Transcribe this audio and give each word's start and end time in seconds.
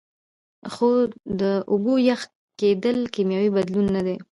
خو 0.73 0.89
د 1.39 1.41
اوبو 1.71 1.93
یخ 2.09 2.21
کیدل 2.59 2.97
کیمیاوي 3.13 3.49
بدلون 3.57 3.85
نه 3.95 4.01
دی 4.05 4.15